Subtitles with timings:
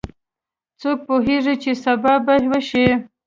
[0.81, 2.87] څوک پوهیږي چې سبا به څه وشي